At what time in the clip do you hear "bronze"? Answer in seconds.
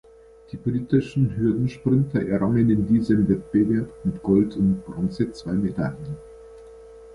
4.83-5.31